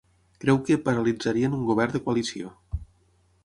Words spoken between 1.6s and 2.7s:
govern de coalició".